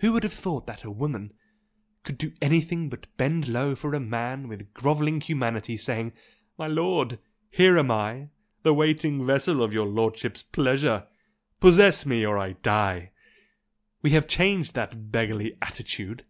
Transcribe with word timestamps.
'Who 0.00 0.10
would 0.10 0.24
have 0.24 0.32
thought 0.32 0.66
that 0.66 0.82
a 0.82 0.90
woman' 0.90 1.34
could 2.02 2.18
do 2.18 2.32
anything 2.42 2.88
but 2.88 3.06
bend 3.16 3.46
low 3.46 3.70
before 3.70 3.94
a 3.94 4.00
man 4.00 4.48
with 4.48 4.74
grovelling 4.74 5.20
humility 5.20 5.76
saying 5.76 6.14
'My 6.58 6.66
lord, 6.66 7.20
here 7.48 7.78
am 7.78 7.88
I, 7.88 8.30
the 8.64 8.74
waiting 8.74 9.24
vessel 9.24 9.62
of 9.62 9.72
your 9.72 9.86
lordship's 9.86 10.42
pleasure! 10.42 11.06
possess 11.60 12.04
me 12.04 12.26
or 12.26 12.38
I 12.38 12.54
die!' 12.54 13.12
We 14.02 14.10
have 14.10 14.26
changed 14.26 14.74
that 14.74 15.12
beggarly 15.12 15.56
attitude!" 15.62 16.24